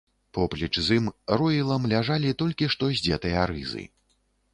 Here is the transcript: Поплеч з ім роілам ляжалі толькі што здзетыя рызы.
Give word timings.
Поплеч 0.35 0.77
з 0.85 0.95
ім 0.99 1.05
роілам 1.41 1.85
ляжалі 1.91 2.31
толькі 2.41 2.71
што 2.77 2.89
здзетыя 2.95 3.45
рызы. 3.53 3.85